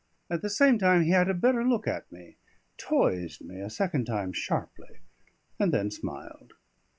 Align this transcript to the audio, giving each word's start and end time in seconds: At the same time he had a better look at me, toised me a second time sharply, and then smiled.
At 0.31 0.41
the 0.41 0.49
same 0.49 0.79
time 0.79 1.03
he 1.03 1.11
had 1.11 1.29
a 1.29 1.33
better 1.35 1.63
look 1.63 1.87
at 1.87 2.11
me, 2.11 2.37
toised 2.79 3.41
me 3.41 3.59
a 3.61 3.69
second 3.69 4.05
time 4.05 4.33
sharply, 4.33 4.97
and 5.59 5.71
then 5.71 5.91
smiled. 5.91 6.53